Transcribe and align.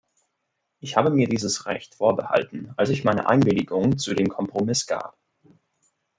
Ich 0.79 0.97
habe 0.97 1.11
mir 1.11 1.27
dieses 1.29 1.67
Recht 1.67 1.93
vorbehalten, 1.93 2.73
als 2.75 2.89
ich 2.89 3.03
meine 3.03 3.29
Einwilligung 3.29 3.99
zu 3.99 4.15
dem 4.15 4.29
Kompromiss 4.29 4.87
gab. 4.87 5.15